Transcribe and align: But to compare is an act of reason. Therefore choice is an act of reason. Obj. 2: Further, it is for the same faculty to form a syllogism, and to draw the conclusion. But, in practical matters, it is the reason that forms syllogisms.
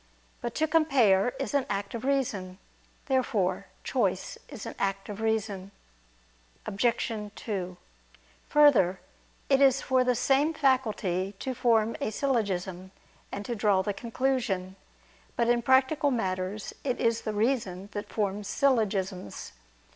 But 0.41 0.55
to 0.55 0.65
compare 0.67 1.35
is 1.39 1.53
an 1.53 1.67
act 1.69 1.93
of 1.93 2.03
reason. 2.03 2.57
Therefore 3.05 3.67
choice 3.83 4.35
is 4.49 4.65
an 4.65 4.73
act 4.79 5.09
of 5.09 5.21
reason. 5.21 5.69
Obj. 6.65 7.11
2: 7.35 7.77
Further, 8.49 8.99
it 9.47 9.61
is 9.61 9.83
for 9.83 10.03
the 10.03 10.15
same 10.15 10.55
faculty 10.55 11.35
to 11.37 11.53
form 11.53 11.95
a 12.01 12.09
syllogism, 12.09 12.89
and 13.31 13.45
to 13.45 13.53
draw 13.53 13.83
the 13.83 13.93
conclusion. 13.93 14.75
But, 15.35 15.49
in 15.49 15.61
practical 15.61 16.09
matters, 16.09 16.73
it 16.83 16.99
is 16.99 17.21
the 17.21 17.33
reason 17.35 17.89
that 17.91 18.09
forms 18.11 18.47
syllogisms. 18.47 19.51